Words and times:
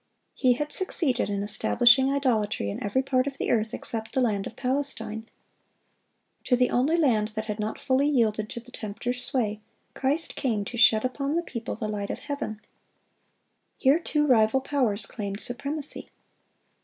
He 0.33 0.53
had 0.53 0.71
succeeded 0.71 1.29
in 1.29 1.43
establishing 1.43 2.11
idolatry 2.11 2.71
in 2.71 2.81
every 2.81 3.03
part 3.03 3.27
of 3.27 3.37
the 3.37 3.51
earth 3.51 3.71
except 3.71 4.13
the 4.15 4.21
land 4.21 4.47
of 4.47 4.55
Palestine. 4.55 5.29
To 6.45 6.55
the 6.55 6.71
only 6.71 6.97
land 6.97 7.27
that 7.35 7.45
had 7.45 7.59
not 7.59 7.79
fully 7.79 8.07
yielded 8.07 8.49
to 8.49 8.59
the 8.59 8.71
tempter's 8.71 9.23
sway, 9.23 9.61
Christ 9.93 10.35
came 10.35 10.65
to 10.65 10.75
shed 10.75 11.05
upon 11.05 11.35
the 11.35 11.43
people 11.43 11.75
the 11.75 11.87
light 11.87 12.09
of 12.09 12.17
heaven. 12.21 12.61
Here 13.77 13.99
two 13.99 14.25
rival 14.25 14.61
powers 14.61 15.05
claimed 15.05 15.39
supremacy. 15.39 16.09